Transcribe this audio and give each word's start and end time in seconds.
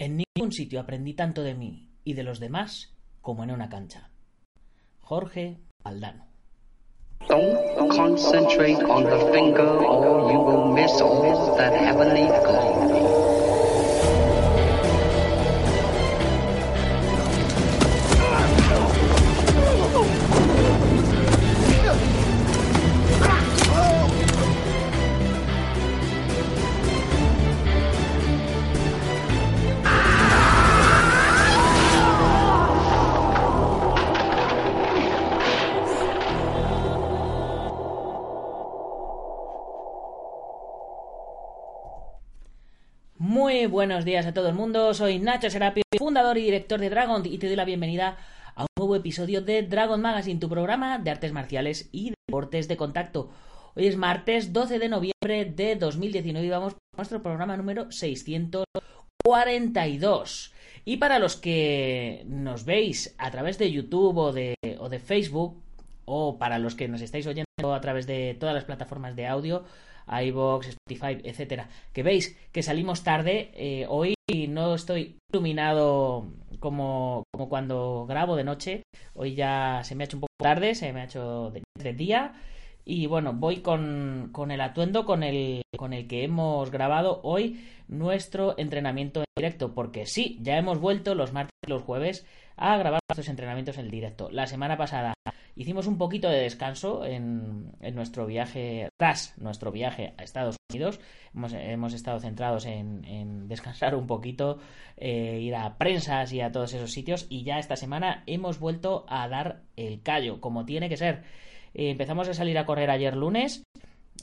En 0.00 0.16
ningún 0.16 0.52
sitio 0.52 0.78
aprendí 0.78 1.14
tanto 1.14 1.42
de 1.42 1.54
mí 1.54 1.90
y 2.04 2.14
de 2.14 2.22
los 2.22 2.38
demás 2.38 2.94
como 3.20 3.42
en 3.42 3.50
una 3.50 3.68
cancha. 3.68 4.10
Jorge 5.00 5.58
Aldano. 5.82 6.24
Don't 7.28 7.90
concentrate 7.90 8.80
on 8.84 9.04
the 9.04 9.32
finger 9.32 9.66
or 9.66 10.30
you 10.30 10.38
will 10.38 10.72
miss 10.72 11.00
all 11.00 11.56
that 11.56 11.72
heavenly 11.74 12.26
glow. 12.44 13.17
Muy 43.20 43.66
buenos 43.66 44.04
días 44.04 44.26
a 44.26 44.32
todo 44.32 44.48
el 44.48 44.54
mundo, 44.54 44.94
soy 44.94 45.18
Nacho 45.18 45.50
Serapio, 45.50 45.82
fundador 45.98 46.38
y 46.38 46.42
director 46.42 46.78
de 46.78 46.88
Dragon 46.88 47.26
y 47.26 47.38
te 47.38 47.48
doy 47.48 47.56
la 47.56 47.64
bienvenida 47.64 48.16
a 48.54 48.62
un 48.62 48.68
nuevo 48.78 48.94
episodio 48.94 49.42
de 49.42 49.64
Dragon 49.64 50.00
Magazine, 50.00 50.38
tu 50.38 50.48
programa 50.48 51.00
de 51.00 51.10
artes 51.10 51.32
marciales 51.32 51.88
y 51.90 52.14
deportes 52.28 52.68
de 52.68 52.76
contacto. 52.76 53.32
Hoy 53.74 53.88
es 53.88 53.96
martes 53.96 54.52
12 54.52 54.78
de 54.78 54.88
noviembre 54.88 55.46
de 55.46 55.74
2019 55.74 56.46
y 56.46 56.50
vamos 56.50 56.74
a 56.74 56.76
nuestro 56.96 57.20
programa 57.20 57.56
número 57.56 57.90
642. 57.90 60.54
Y 60.84 60.98
para 60.98 61.18
los 61.18 61.34
que 61.34 62.22
nos 62.28 62.64
veis 62.64 63.16
a 63.18 63.32
través 63.32 63.58
de 63.58 63.72
YouTube 63.72 64.16
o 64.16 64.32
de, 64.32 64.54
o 64.78 64.88
de 64.88 65.00
Facebook, 65.00 65.60
o 66.04 66.38
para 66.38 66.60
los 66.60 66.76
que 66.76 66.86
nos 66.86 67.00
estáis 67.00 67.26
oyendo 67.26 67.74
a 67.74 67.80
través 67.80 68.06
de 68.06 68.36
todas 68.38 68.54
las 68.54 68.64
plataformas 68.64 69.16
de 69.16 69.26
audio, 69.26 69.64
iBox, 70.08 70.68
Spotify, 70.68 71.20
etcétera. 71.22 71.68
Que 71.92 72.02
veis 72.02 72.36
que 72.52 72.62
salimos 72.62 73.04
tarde. 73.04 73.50
Eh, 73.54 73.86
hoy 73.88 74.14
no 74.48 74.74
estoy 74.74 75.16
iluminado 75.32 76.32
como, 76.60 77.24
como 77.32 77.48
cuando 77.48 78.06
grabo 78.06 78.36
de 78.36 78.44
noche. 78.44 78.82
Hoy 79.14 79.34
ya 79.34 79.82
se 79.84 79.94
me 79.94 80.04
ha 80.04 80.06
hecho 80.06 80.16
un 80.16 80.22
poco 80.22 80.34
tarde, 80.38 80.74
se 80.74 80.92
me 80.92 81.00
ha 81.00 81.04
hecho 81.04 81.50
de, 81.50 81.92
día. 81.92 82.34
Y 82.84 83.06
bueno, 83.06 83.34
voy 83.34 83.60
con, 83.60 84.30
con, 84.32 84.50
el 84.50 84.60
atuendo 84.60 85.04
con 85.04 85.22
el, 85.22 85.62
con 85.76 85.92
el 85.92 86.08
que 86.08 86.24
hemos 86.24 86.70
grabado 86.70 87.20
hoy 87.22 87.60
nuestro 87.86 88.58
entrenamiento 88.58 89.20
en 89.20 89.26
directo. 89.36 89.74
Porque 89.74 90.06
sí, 90.06 90.38
ya 90.40 90.56
hemos 90.56 90.80
vuelto 90.80 91.14
los 91.14 91.32
martes 91.32 91.52
y 91.66 91.70
los 91.70 91.82
jueves 91.82 92.26
a 92.56 92.76
grabar 92.76 93.00
nuestros 93.08 93.28
entrenamientos 93.28 93.78
en 93.78 93.90
directo. 93.90 94.30
La 94.30 94.46
semana 94.46 94.76
pasada 94.76 95.14
Hicimos 95.58 95.88
un 95.88 95.98
poquito 95.98 96.28
de 96.28 96.42
descanso 96.42 97.04
en, 97.04 97.72
nuestro 97.92 98.26
viaje, 98.26 98.90
tras 98.96 99.36
nuestro 99.38 99.72
viaje 99.72 100.14
a 100.16 100.22
Estados 100.22 100.54
Unidos. 100.70 101.00
Hemos, 101.34 101.94
estado 101.94 102.20
centrados 102.20 102.64
en, 102.64 103.48
descansar 103.48 103.96
un 103.96 104.06
poquito, 104.06 104.60
eh, 104.96 105.40
ir 105.40 105.56
a 105.56 105.76
prensas 105.76 106.32
y 106.32 106.40
a 106.40 106.52
todos 106.52 106.74
esos 106.74 106.92
sitios. 106.92 107.26
Y 107.28 107.42
ya 107.42 107.58
esta 107.58 107.74
semana 107.74 108.22
hemos 108.26 108.60
vuelto 108.60 109.04
a 109.08 109.26
dar 109.26 109.62
el 109.74 110.00
callo, 110.00 110.40
como 110.40 110.64
tiene 110.64 110.88
que 110.88 110.96
ser. 110.96 111.24
Eh, 111.74 111.90
empezamos 111.90 112.28
a 112.28 112.34
salir 112.34 112.56
a 112.56 112.64
correr 112.64 112.88
ayer 112.88 113.16
lunes. 113.16 113.64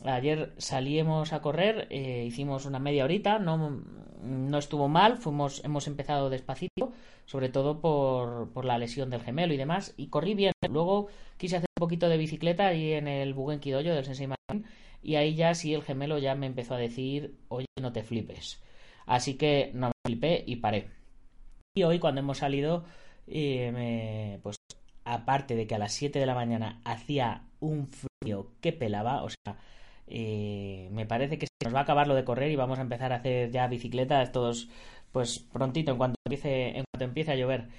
Ayer 0.04 0.54
salíamos 0.58 1.34
a 1.34 1.42
correr, 1.42 1.88
eh, 1.90 2.26
hicimos 2.26 2.66
una 2.66 2.80
media 2.80 3.06
horita, 3.06 3.40
no, 3.40 3.82
no 4.22 4.58
estuvo 4.58 4.88
mal, 4.88 5.18
fuimos, 5.18 5.64
hemos 5.64 5.88
empezado 5.88 6.30
despacito, 6.30 6.92
sobre 7.26 7.50
todo 7.50 7.80
por, 7.80 8.52
por, 8.52 8.66
la 8.66 8.78
lesión 8.78 9.10
del 9.10 9.22
gemelo 9.22 9.54
y 9.54 9.58
demás, 9.58 9.94
y 9.98 10.08
corrí 10.08 10.36
bien. 10.36 10.52
Luego 10.70 11.08
quise 11.38 11.58
hacer 11.58 11.70
un 11.78 11.82
poquito 11.82 12.10
de 12.10 12.18
bicicleta 12.18 12.68
ahí 12.68 12.94
en 12.94 13.08
el 13.08 13.34
Bugenkidoyo 13.34 13.96
del 13.96 14.06
Sensei 14.06 14.28
Martin, 14.28 14.66
y 15.02 15.16
ahí 15.16 15.36
ya 15.36 15.54
sí 15.56 15.74
el 15.74 15.84
gemelo 15.84 16.18
ya 16.18 16.36
me 16.36 16.48
empezó 16.48 16.76
a 16.76 16.80
decir, 16.80 17.36
oye, 17.48 17.68
no 17.80 17.94
te 17.94 18.04
flipes. 18.04 18.62
Así 19.06 19.36
que 19.36 19.72
no 19.74 19.88
me 19.88 19.94
flipé 20.06 20.44
y 20.46 20.58
paré. 20.58 20.90
Y 21.76 21.84
hoy 21.84 22.00
cuando 22.00 22.22
hemos 22.22 22.40
salido, 22.40 22.86
eh, 23.28 24.40
pues 24.42 24.56
aparte 25.04 25.56
de 25.56 25.68
que 25.68 25.76
a 25.76 25.80
las 25.80 25.94
7 25.94 26.20
de 26.20 26.26
la 26.26 26.36
mañana 26.36 26.82
hacía 26.84 27.44
un 27.60 27.88
frío 27.88 28.52
que 28.62 28.74
pelaba, 28.74 29.24
o 29.24 29.30
sea, 29.30 29.58
eh, 30.08 30.90
me 30.92 31.06
parece 31.06 31.38
que 31.38 31.48
se 31.48 31.66
nos 31.66 31.74
va 31.74 31.80
a 31.80 31.84
acabar 31.84 32.08
lo 32.08 32.16
de 32.16 32.24
correr 32.24 32.52
y 32.52 32.56
vamos 32.56 32.80
a 32.80 32.84
empezar 32.84 33.12
a 33.14 33.18
hacer 33.18 33.52
ya 33.52 33.68
bicicletas 33.68 34.32
todos 34.32 34.70
pues 35.12 35.40
prontito 35.40 35.92
en 35.92 35.98
cuanto 35.98 36.18
empiece, 36.26 36.78
en 36.78 36.84
cuanto 36.92 37.06
empiece 37.06 37.32
a 37.32 37.36
llover. 37.36 37.70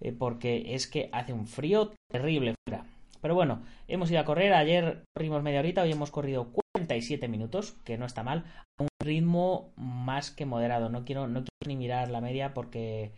Eh, 0.00 0.12
porque 0.12 0.74
es 0.74 0.86
que 0.86 1.08
hace 1.12 1.32
un 1.32 1.46
frío 1.46 1.92
terrible 2.10 2.54
fuera. 2.66 2.84
Pero 3.20 3.34
bueno, 3.34 3.62
hemos 3.86 4.10
ido 4.10 4.18
a 4.20 4.24
correr. 4.24 4.52
Ayer 4.54 5.04
corrimos 5.14 5.42
media 5.42 5.60
horita, 5.60 5.82
hoy 5.82 5.92
hemos 5.92 6.10
corrido 6.10 6.50
47 6.74 7.28
minutos, 7.28 7.76
que 7.84 7.98
no 7.98 8.06
está 8.06 8.22
mal. 8.22 8.44
A 8.78 8.82
un 8.82 8.88
ritmo 9.00 9.72
más 9.76 10.30
que 10.30 10.46
moderado. 10.46 10.88
No 10.88 11.04
quiero, 11.04 11.28
no 11.28 11.44
quiero 11.44 11.68
ni 11.68 11.76
mirar 11.76 12.10
la 12.10 12.20
media 12.20 12.54
porque 12.54 13.12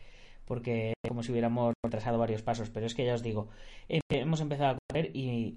porque 0.45 0.91
es 1.03 1.09
como 1.09 1.23
si 1.23 1.31
hubiéramos 1.33 1.73
retrasado 1.83 2.19
varios 2.19 2.43
pasos. 2.43 2.69
Pero 2.69 2.85
es 2.85 2.95
que 2.95 3.07
ya 3.07 3.15
os 3.15 3.23
digo, 3.23 3.49
eh, 3.89 4.01
hemos 4.11 4.41
empezado 4.41 4.75
a 4.75 4.79
correr 4.91 5.17
y 5.17 5.57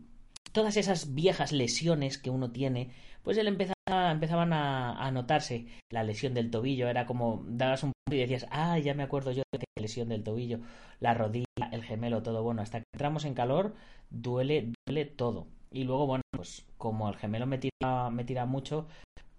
todas 0.56 0.78
esas 0.78 1.14
viejas 1.14 1.52
lesiones 1.52 2.18
que 2.18 2.30
uno 2.30 2.50
tiene, 2.50 2.90
pues 3.24 3.38
él 3.38 3.48
empezaba, 3.48 4.10
empezaban 4.10 4.54
a, 4.54 5.12
notarse. 5.12 5.68
La 5.92 6.04
lesión 6.04 6.34
del 6.34 6.50
tobillo 6.50 6.88
era 6.88 7.06
como 7.06 7.44
dabas 7.46 7.84
un 7.84 7.92
y 8.10 8.16
decías, 8.18 8.48
ah, 8.52 8.80
ya 8.80 8.94
me 8.94 9.04
acuerdo 9.04 9.32
yo 9.34 9.44
de 9.52 9.66
la 9.76 9.82
lesión 9.82 10.08
del 10.08 10.24
tobillo, 10.24 10.60
la 11.02 11.14
rodilla, 11.14 11.46
el 11.74 11.84
gemelo, 11.84 12.24
todo. 12.24 12.42
Bueno, 12.42 12.62
hasta 12.62 12.80
que 12.80 12.86
entramos 12.94 13.26
en 13.26 13.34
calor, 13.34 13.76
duele, 14.10 14.72
duele 14.88 15.04
todo. 15.06 15.48
Y 15.72 15.84
luego, 15.84 16.08
bueno, 16.08 16.22
pues 16.32 16.66
como 16.78 17.10
el 17.10 17.18
gemelo 17.18 17.48
me 17.48 17.58
tira, 17.58 18.10
me 18.12 18.24
tira 18.24 18.46
mucho, 18.46 18.88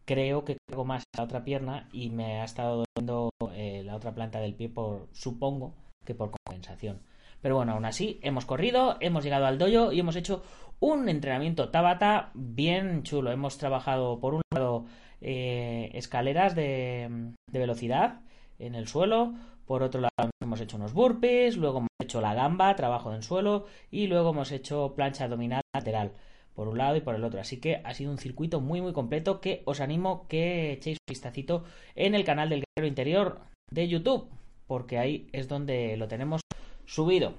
creo 0.05 0.45
que 0.45 0.59
cargo 0.69 0.85
más 0.85 1.05
la 1.17 1.25
otra 1.25 1.45
pierna 1.45 1.89
y 1.93 2.11
me 2.11 2.43
ha 2.43 2.45
estado 2.45 2.85
doliendo 2.95 3.31
eh, 3.55 3.83
la 3.87 3.97
otra 3.97 4.15
planta 4.15 4.39
del 4.41 4.55
pie 4.55 4.69
por, 4.69 5.09
supongo, 5.13 5.75
que 6.05 6.15
por 6.15 6.31
compensación. 6.31 7.01
Pero 7.47 7.55
bueno, 7.55 7.75
aún 7.75 7.85
así, 7.85 8.19
hemos 8.25 8.45
corrido, 8.45 8.97
hemos 8.99 9.23
llegado 9.23 9.47
al 9.47 9.57
dojo 9.57 9.93
y 9.93 10.01
hemos 10.01 10.17
hecho 10.17 10.43
un 10.81 11.09
entrenamiento 11.09 11.69
Tabata 11.69 12.33
bien 12.35 13.05
chulo. 13.05 13.31
Hemos 13.31 13.57
trabajado, 13.57 14.19
por 14.19 14.35
un 14.35 14.43
lado, 14.53 14.87
eh, 15.21 15.93
escaleras 15.95 16.57
de, 16.57 17.09
velocidad 17.53 18.19
en 18.59 18.75
el 18.75 18.89
suelo, 18.89 19.35
por 19.65 19.85
otro 19.85 20.01
lado 20.01 20.31
hemos 20.43 20.61
hecho 20.61 20.77
unos 20.77 20.93
burpees, 20.93 21.57
luego 21.57 21.79
hemos 21.79 21.91
hecho 22.03 22.21
la 22.21 22.35
gamba, 22.35 22.75
trabajo 22.75 23.15
en 23.15 23.23
suelo 23.23 23.67
y 23.93 24.09
luego 24.09 24.31
hemos 24.31 24.51
hecho 24.51 24.95
plancha 24.97 25.23
abdominal 25.23 25.63
lateral 25.73 26.15
por 26.53 26.67
un 26.67 26.79
lado 26.79 26.97
y 26.97 27.01
por 27.01 27.15
el 27.15 27.23
otro. 27.23 27.41
Así 27.41 27.61
que 27.61 27.81
ha 27.85 27.95
sido 27.95 28.11
un 28.11 28.19
circuito 28.19 28.61
muy 28.61 28.81
muy 28.81 28.93
completo 28.93 29.41
que 29.41 29.63
os 29.67 29.81
animo 29.81 30.27
que 30.27 30.73
echéis 30.73 30.99
un 30.99 31.13
vistacito 31.13 31.63
en 31.95 32.17
el 32.17 32.25
canal 32.25 32.49
del 32.49 32.65
Guerrero 32.75 32.89
Interior 32.89 33.41
de 33.71 33.87
YouTube, 33.87 34.31
porque 34.67 34.99
ahí 34.99 35.29
es 35.31 35.47
donde 35.47 35.97
lo 35.97 36.09
tenemos 36.09 36.41
subido. 36.87 37.35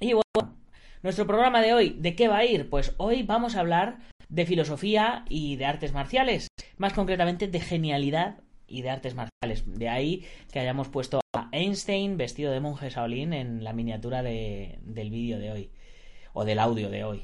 Y 0.00 0.12
bueno, 0.12 0.56
nuestro 1.02 1.26
programa 1.26 1.62
de 1.62 1.72
hoy, 1.72 1.96
¿de 1.98 2.14
qué 2.14 2.28
va 2.28 2.38
a 2.38 2.44
ir? 2.44 2.68
Pues 2.68 2.94
hoy 2.98 3.22
vamos 3.22 3.56
a 3.56 3.60
hablar 3.60 3.98
de 4.28 4.46
filosofía 4.46 5.24
y 5.28 5.56
de 5.56 5.64
artes 5.64 5.92
marciales, 5.92 6.48
más 6.76 6.92
concretamente 6.92 7.48
de 7.48 7.60
genialidad 7.60 8.40
y 8.66 8.82
de 8.82 8.90
artes 8.90 9.14
marciales. 9.14 9.64
De 9.66 9.88
ahí 9.88 10.26
que 10.52 10.58
hayamos 10.58 10.88
puesto 10.88 11.20
a 11.34 11.48
Einstein 11.52 12.16
vestido 12.16 12.52
de 12.52 12.60
monje 12.60 12.90
Shaolin 12.90 13.32
en 13.32 13.64
la 13.64 13.72
miniatura 13.72 14.22
de, 14.22 14.78
del 14.82 15.10
vídeo 15.10 15.38
de 15.38 15.52
hoy, 15.52 15.70
o 16.32 16.44
del 16.44 16.58
audio 16.58 16.90
de 16.90 17.04
hoy. 17.04 17.22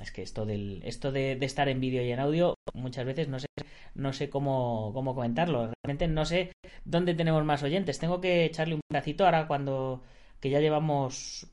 Es 0.00 0.10
que 0.10 0.22
esto, 0.22 0.46
del, 0.46 0.82
esto 0.84 1.12
de, 1.12 1.32
estar 1.42 1.68
en 1.68 1.80
vídeo 1.80 2.02
y 2.02 2.10
en 2.12 2.20
audio 2.20 2.54
muchas 2.72 3.04
veces 3.04 3.28
no 3.28 3.38
sé, 3.38 3.46
no 3.94 4.12
sé 4.12 4.30
cómo, 4.30 4.90
cómo 4.94 5.14
comentarlo. 5.14 5.70
Realmente 5.84 6.08
no 6.08 6.24
sé 6.24 6.52
dónde 6.84 7.14
tenemos 7.14 7.44
más 7.44 7.62
oyentes. 7.62 7.98
Tengo 7.98 8.20
que 8.20 8.44
echarle 8.44 8.74
un 8.74 8.80
pedacito 8.88 9.24
ahora 9.24 9.46
cuando 9.46 10.02
que 10.42 10.50
ya 10.50 10.60
llevamos 10.60 11.46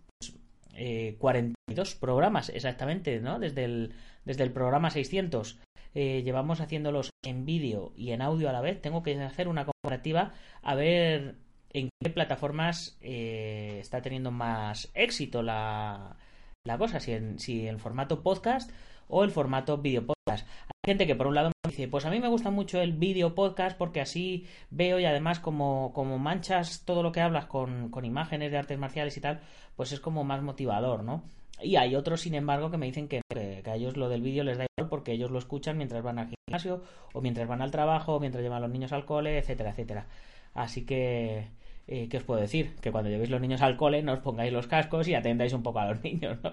eh, 0.74 1.16
42 1.20 1.96
programas 1.96 2.50
exactamente, 2.50 3.20
¿no? 3.20 3.40
Desde 3.40 3.64
el, 3.64 3.94
desde 4.26 4.44
el 4.44 4.52
programa 4.52 4.90
600. 4.90 5.60
Eh, 5.94 6.24
llevamos 6.24 6.60
haciéndolos 6.60 7.12
en 7.24 7.46
vídeo 7.46 7.94
y 7.96 8.12
en 8.12 8.24
audio 8.24 8.50
a 8.50 8.52
la 8.52 8.62
vez. 8.62 8.82
Tengo 8.82 9.04
que 9.04 9.22
hacer 9.22 9.48
una 9.48 9.66
comparativa 9.66 10.34
a 10.64 10.74
ver 10.74 11.36
en 11.72 11.90
qué 12.02 12.10
plataformas 12.10 12.98
eh, 13.02 13.78
está 13.80 14.02
teniendo 14.02 14.32
más 14.32 14.90
éxito 14.96 15.44
la, 15.44 16.18
la 16.66 16.78
cosa, 16.80 17.00
si 17.00 17.12
en, 17.12 17.38
si 17.38 17.68
en 17.68 17.80
formato 17.80 18.24
podcast 18.24 18.72
o 19.08 19.24
el 19.24 19.30
formato 19.30 19.78
video 19.78 20.04
podcast. 20.04 20.48
Gente 20.90 21.06
que 21.06 21.16
por 21.16 21.28
un 21.28 21.36
lado 21.36 21.50
me 21.50 21.70
dice, 21.70 21.88
pues 21.88 22.08
a 22.08 22.10
mí 22.10 22.20
me 22.20 22.30
gusta 22.30 22.50
mucho 22.50 22.82
el 22.82 22.94
video 22.94 23.36
podcast 23.36 23.78
porque 23.78 24.02
así 24.02 24.48
veo 24.72 25.00
y 25.00 25.06
además 25.06 25.40
como, 25.40 25.94
como 25.94 26.18
manchas 26.18 26.84
todo 26.84 27.04
lo 27.04 27.12
que 27.12 27.22
hablas 27.22 27.46
con, 27.46 27.90
con 27.92 28.06
imágenes 28.06 28.50
de 28.50 28.58
artes 28.58 28.80
marciales 28.80 29.16
y 29.16 29.22
tal, 29.22 29.40
pues 29.76 29.92
es 29.92 30.00
como 30.00 30.24
más 30.24 30.42
motivador, 30.42 31.04
¿no? 31.04 31.26
Y 31.62 31.76
hay 31.76 31.94
otros, 31.94 32.22
sin 32.22 32.34
embargo, 32.34 32.72
que 32.72 32.78
me 32.78 32.88
dicen 32.88 33.08
que, 33.08 33.22
que, 33.32 33.62
a 33.70 33.76
ellos 33.76 33.98
lo 33.98 34.10
del 34.10 34.24
vídeo 34.24 34.44
les 34.44 34.58
da 34.58 34.66
igual 34.66 34.90
porque 34.90 35.12
ellos 35.12 35.30
lo 35.30 35.38
escuchan 35.38 35.78
mientras 35.78 36.02
van 36.02 36.18
al 36.18 36.34
gimnasio 36.48 36.82
o 37.14 37.22
mientras 37.22 37.48
van 37.48 37.62
al 37.62 37.70
trabajo 37.70 38.16
o 38.16 38.20
mientras 38.20 38.44
llevan 38.44 38.58
a 38.58 38.62
los 38.62 38.72
niños 38.72 38.92
al 38.92 39.06
cole, 39.06 39.38
etcétera, 39.38 39.70
etcétera. 39.70 40.08
Así 40.56 40.88
que, 40.88 41.50
eh, 41.86 42.10
¿qué 42.10 42.18
os 42.18 42.24
puedo 42.24 42.42
decir? 42.42 42.78
Que 42.82 42.92
cuando 42.92 43.12
llevéis 43.12 43.30
los 43.30 43.42
niños 43.42 43.62
al 43.62 43.78
cole 43.78 44.02
no 44.02 44.14
os 44.14 44.22
pongáis 44.22 44.52
los 44.52 44.66
cascos 44.66 45.08
y 45.08 45.14
atendáis 45.14 45.54
un 45.54 45.62
poco 45.62 45.82
a 45.82 45.92
los 45.92 46.04
niños, 46.04 46.40
¿no? 46.42 46.50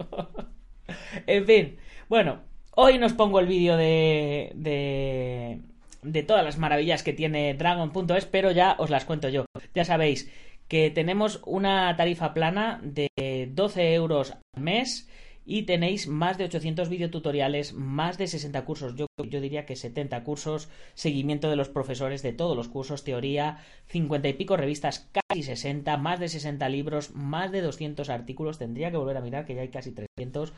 en 1.27 1.47
fin, 1.47 1.79
bueno, 2.11 2.43
hoy 2.76 2.99
nos 2.99 3.14
pongo 3.14 3.40
el 3.40 3.46
vídeo 3.46 3.76
de, 3.76 4.52
de, 4.55 5.61
de 6.02 6.23
todas 6.23 6.44
las 6.44 6.58
maravillas 6.58 7.02
que 7.02 7.12
tiene 7.12 7.55
Dragon.es, 7.55 8.26
pero 8.26 8.52
ya 8.52 8.76
os 8.78 8.90
las 8.90 9.05
cuento 9.05 9.28
yo. 9.28 9.46
Ya 9.75 9.84
sabéis 9.84 10.31
que 10.69 10.90
tenemos 10.90 11.40
una 11.46 11.96
tarifa 11.96 12.34
plana 12.34 12.81
de 12.82 13.50
12 13.52 13.94
euros 13.94 14.32
al 14.55 14.62
mes 14.62 15.08
y 15.44 15.62
tenéis 15.62 16.08
más 16.08 16.38
de 16.38 16.44
800 16.44 16.88
videotutoriales, 16.88 17.73
más 17.73 18.19
de 18.19 18.26
60 18.26 18.64
cursos, 18.64 18.96
yo, 18.96 19.06
yo, 19.23 19.40
diría 19.40 19.64
que 19.64 19.76
70 19.76 20.25
cursos, 20.25 20.69
seguimiento 20.94 21.49
de 21.49 21.55
los 21.55 21.69
profesores 21.69 22.23
de 22.23 22.32
todos 22.32 22.56
los 22.56 22.69
cursos, 22.69 23.05
teoría, 23.05 23.58
50 23.87 24.28
y 24.28 24.32
pico 24.32 24.56
revistas, 24.56 25.08
casi 25.12 25.44
60, 25.44 25.96
más 25.99 26.19
de 26.19 26.28
60 26.28 26.69
libros, 26.69 27.14
más 27.14 27.52
de 27.52 27.62
200 27.62 28.11
artículos, 28.11 28.58
tendría 28.58 28.90
que 28.90 28.96
volver 28.96 29.17
a 29.17 29.20
mirar 29.20 29.46
que 29.46 29.55
ya 29.55 29.62
hay 29.62 29.69
casi 29.69 29.93
300. 29.93 30.52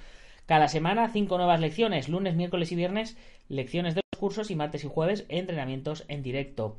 Cada 0.49 0.69
semana, 0.69 1.11
5 1.11 1.37
nuevas 1.37 1.61
lecciones, 1.61 2.09
lunes, 2.09 2.35
miércoles 2.35 2.73
y 2.73 2.75
viernes, 2.75 3.19
lecciones 3.50 3.95
de 3.95 4.00
los 4.11 4.19
cursos 4.19 4.50
y 4.50 4.56
martes 4.56 4.83
y 4.83 4.89
jueves, 4.89 5.27
entrenamientos 5.29 6.06
en 6.09 6.23
directo. 6.23 6.79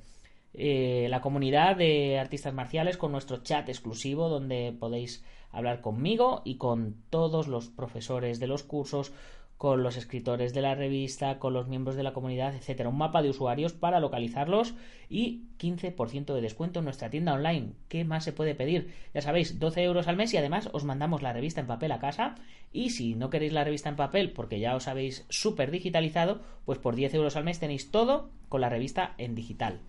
Eh, 0.55 1.05
la 1.11 1.21
comunidad 1.21 1.75
de 1.75 2.17
artistas 2.17 2.51
marciales 2.51 2.97
con 2.97 3.11
nuestro 3.11 3.43
chat 3.43 3.69
exclusivo 3.69 4.27
donde 4.27 4.75
podéis 4.79 5.23
hablar 5.51 5.81
conmigo 5.81 6.41
y 6.45 6.57
con 6.57 6.95
todos 7.11 7.47
los 7.47 7.67
profesores 7.67 8.39
de 8.39 8.47
los 8.47 8.63
cursos, 8.63 9.11
con 9.59 9.83
los 9.83 9.97
escritores 9.97 10.53
de 10.53 10.61
la 10.61 10.73
revista, 10.73 11.37
con 11.37 11.53
los 11.53 11.67
miembros 11.67 11.97
de 11.97 12.03
la 12.03 12.13
comunidad, 12.13 12.55
etcétera. 12.55 12.87
Un 12.87 12.97
mapa 12.97 13.21
de 13.21 13.29
usuarios 13.29 13.73
para 13.73 13.99
localizarlos 13.99 14.73
y 15.09 15.49
15% 15.59 16.33
de 16.33 16.39
descuento 16.39 16.79
en 16.79 16.85
nuestra 16.85 17.09
tienda 17.09 17.33
online. 17.33 17.73
¿Qué 17.89 18.05
más 18.05 18.23
se 18.23 18.31
puede 18.31 18.55
pedir? 18.55 18.93
Ya 19.13 19.19
sabéis, 19.19 19.59
12 19.59 19.83
euros 19.83 20.07
al 20.07 20.15
mes 20.15 20.33
y 20.33 20.37
además 20.37 20.69
os 20.71 20.85
mandamos 20.85 21.21
la 21.21 21.33
revista 21.33 21.59
en 21.59 21.67
papel 21.67 21.91
a 21.91 21.99
casa. 21.99 22.35
Y 22.71 22.91
si 22.91 23.15
no 23.15 23.29
queréis 23.29 23.51
la 23.51 23.65
revista 23.65 23.89
en 23.89 23.97
papel 23.97 24.31
porque 24.31 24.61
ya 24.61 24.77
os 24.77 24.87
habéis 24.87 25.25
súper 25.27 25.71
digitalizado, 25.71 26.39
pues 26.63 26.79
por 26.79 26.95
10 26.95 27.15
euros 27.15 27.35
al 27.35 27.43
mes 27.43 27.59
tenéis 27.59 27.91
todo 27.91 28.31
con 28.47 28.61
la 28.61 28.69
revista 28.69 29.13
en 29.17 29.35
digital. 29.35 29.81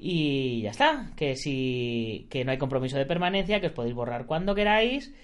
Y 0.00 0.62
ya 0.62 0.70
está, 0.70 1.12
que 1.14 1.36
si 1.36 2.26
que 2.28 2.44
no 2.44 2.50
hay 2.50 2.58
compromiso 2.58 2.98
de 2.98 3.06
permanencia, 3.06 3.60
que 3.60 3.68
os 3.68 3.72
podéis 3.72 3.94
borrar 3.94 4.26
cuando 4.26 4.56
queráis 4.56 5.14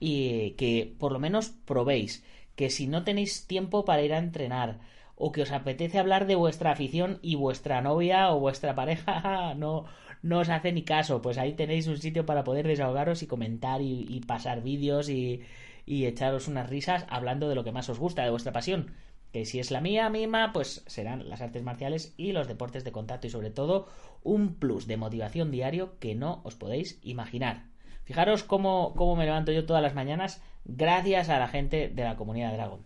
y 0.00 0.54
que 0.54 0.92
por 0.98 1.12
lo 1.12 1.20
menos 1.20 1.50
probéis, 1.50 2.24
que 2.56 2.70
si 2.70 2.86
no 2.86 3.04
tenéis 3.04 3.46
tiempo 3.46 3.84
para 3.84 4.02
ir 4.02 4.12
a 4.14 4.18
entrenar 4.18 4.78
o 5.16 5.32
que 5.32 5.42
os 5.42 5.52
apetece 5.52 5.98
hablar 5.98 6.26
de 6.26 6.34
vuestra 6.34 6.72
afición 6.72 7.18
y 7.22 7.36
vuestra 7.36 7.80
novia 7.80 8.30
o 8.32 8.40
vuestra 8.40 8.74
pareja 8.74 9.54
no 9.56 9.84
no 10.22 10.38
os 10.38 10.50
hace 10.50 10.70
ni 10.72 10.84
caso, 10.84 11.20
pues 11.20 11.36
ahí 11.36 11.54
tenéis 11.54 11.88
un 11.88 11.98
sitio 11.98 12.24
para 12.24 12.44
poder 12.44 12.66
desahogaros 12.66 13.22
y 13.22 13.26
comentar 13.26 13.82
y, 13.82 14.20
pasar 14.26 14.62
vídeos 14.62 15.08
y, 15.08 15.40
y 15.84 16.06
echaros 16.06 16.46
unas 16.46 16.70
risas 16.70 17.06
hablando 17.08 17.48
de 17.48 17.56
lo 17.56 17.64
que 17.64 17.72
más 17.72 17.88
os 17.88 17.98
gusta, 17.98 18.22
de 18.22 18.30
vuestra 18.30 18.52
pasión 18.52 18.94
que 19.32 19.46
si 19.46 19.58
es 19.58 19.70
la 19.70 19.80
mía 19.80 20.10
misma, 20.10 20.52
pues 20.52 20.84
serán 20.86 21.28
las 21.28 21.40
artes 21.40 21.62
marciales 21.62 22.14
y 22.16 22.32
los 22.32 22.48
deportes 22.48 22.84
de 22.84 22.92
contacto 22.92 23.26
y 23.26 23.30
sobre 23.30 23.50
todo 23.50 23.88
un 24.22 24.54
plus 24.56 24.86
de 24.86 24.98
motivación 24.98 25.50
diario 25.50 25.98
que 25.98 26.14
no 26.14 26.42
os 26.44 26.54
podéis 26.54 26.98
imaginar. 27.02 27.71
Fijaros 28.12 28.42
cómo, 28.42 28.92
cómo 28.94 29.16
me 29.16 29.24
levanto 29.24 29.52
yo 29.52 29.64
todas 29.64 29.82
las 29.82 29.94
mañanas 29.94 30.42
gracias 30.66 31.30
a 31.30 31.38
la 31.38 31.48
gente 31.48 31.88
de 31.88 32.04
la 32.04 32.14
comunidad 32.14 32.52
Dragon. 32.52 32.84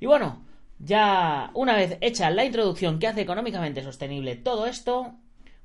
Y 0.00 0.06
bueno, 0.06 0.46
ya 0.78 1.50
una 1.52 1.76
vez 1.76 1.98
hecha 2.00 2.30
la 2.30 2.46
introducción 2.46 2.98
que 2.98 3.06
hace 3.06 3.20
económicamente 3.20 3.82
sostenible 3.82 4.34
todo 4.34 4.64
esto, 4.64 5.12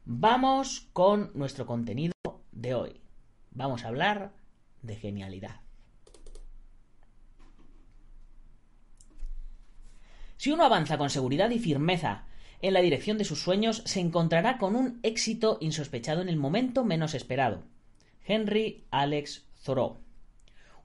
vamos 0.03 0.89
con 0.91 1.31
nuestro 1.35 1.65
contenido 1.65 2.11
de 2.51 2.73
hoy. 2.73 2.99
Vamos 3.51 3.85
a 3.85 3.87
hablar 3.87 4.33
de 4.81 4.97
genialidad. 4.97 5.61
Si 10.35 10.51
uno 10.51 10.65
avanza 10.65 10.97
con 10.97 11.09
seguridad 11.09 11.49
y 11.51 11.59
firmeza 11.59 12.25
en 12.61 12.73
la 12.73 12.81
dirección 12.81 13.17
de 13.17 13.23
sus 13.23 13.39
sueños, 13.39 13.83
se 13.85 14.01
encontrará 14.01 14.57
con 14.57 14.75
un 14.75 14.99
éxito 15.01 15.59
insospechado 15.61 16.21
en 16.21 16.27
el 16.27 16.35
momento 16.35 16.83
menos 16.83 17.13
esperado. 17.13 17.63
Henry 18.27 18.85
Alex 18.91 19.47
Thoreau. 19.63 19.99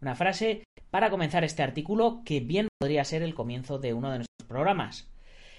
Una 0.00 0.14
frase 0.14 0.62
para 0.90 1.10
comenzar 1.10 1.42
este 1.42 1.62
artículo 1.62 2.22
que 2.24 2.40
bien 2.40 2.68
podría 2.78 3.04
ser 3.04 3.22
el 3.22 3.34
comienzo 3.34 3.78
de 3.78 3.94
uno 3.94 4.10
de 4.10 4.18
nuestros 4.18 4.48
programas. 4.48 5.08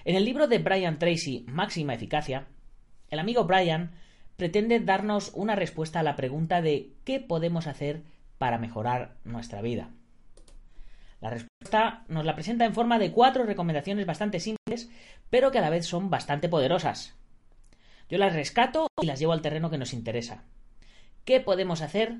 En 0.05 0.15
el 0.15 0.25
libro 0.25 0.47
de 0.47 0.59
Brian 0.59 0.97
Tracy, 0.97 1.45
Máxima 1.47 1.93
Eficacia, 1.93 2.47
el 3.09 3.19
amigo 3.19 3.43
Brian 3.43 3.91
pretende 4.37 4.79
darnos 4.79 5.31
una 5.33 5.55
respuesta 5.55 5.99
a 5.99 6.03
la 6.03 6.15
pregunta 6.15 6.61
de 6.61 6.93
¿qué 7.03 7.19
podemos 7.19 7.67
hacer 7.67 8.03
para 8.37 8.57
mejorar 8.57 9.15
nuestra 9.25 9.61
vida? 9.61 9.89
La 11.21 11.29
respuesta 11.29 12.03
nos 12.07 12.25
la 12.25 12.35
presenta 12.35 12.65
en 12.65 12.73
forma 12.73 12.99
de 12.99 13.11
cuatro 13.11 13.45
recomendaciones 13.45 14.05
bastante 14.05 14.39
simples, 14.39 14.89
pero 15.29 15.51
que 15.51 15.59
a 15.59 15.61
la 15.61 15.69
vez 15.69 15.85
son 15.85 16.09
bastante 16.09 16.49
poderosas. 16.49 17.15
Yo 18.09 18.17
las 18.17 18.33
rescato 18.33 18.87
y 19.01 19.05
las 19.05 19.19
llevo 19.19 19.31
al 19.33 19.41
terreno 19.41 19.69
que 19.69 19.77
nos 19.77 19.93
interesa. 19.93 20.43
¿Qué 21.25 21.39
podemos 21.39 21.81
hacer 21.81 22.17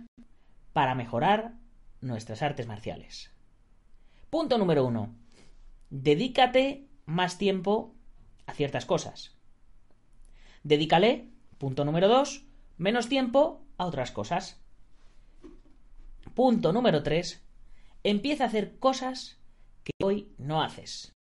para 0.72 0.96
mejorar 0.96 1.56
nuestras 2.00 2.42
artes 2.42 2.68
marciales? 2.68 3.32
Punto 4.30 4.58
número 4.58 4.86
uno. 4.86 5.14
Dedícate 5.90 6.88
más 7.06 7.38
tiempo 7.38 7.94
a 8.46 8.54
ciertas 8.54 8.86
cosas. 8.86 9.36
Dedícale, 10.64 11.28
punto 11.58 11.84
número 11.84 12.08
dos, 12.08 12.46
menos 12.78 13.10
tiempo 13.10 13.66
a 13.78 13.86
otras 13.88 14.12
cosas. 14.12 14.62
Punto 16.34 16.72
número 16.72 17.04
tres. 17.04 17.46
Empieza 18.04 18.46
a 18.46 18.48
hacer 18.48 18.80
cosas 18.80 19.38
que 19.84 19.92
hoy 20.02 20.32
no 20.38 20.64
haces. 20.64 21.12